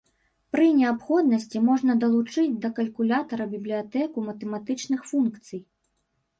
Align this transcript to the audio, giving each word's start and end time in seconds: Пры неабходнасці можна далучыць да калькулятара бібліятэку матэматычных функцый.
Пры 0.53 0.69
неабходнасці 0.77 1.61
можна 1.67 1.91
далучыць 2.05 2.55
да 2.65 2.73
калькулятара 2.81 3.49
бібліятэку 3.55 4.27
матэматычных 4.33 5.01
функцый. 5.15 5.67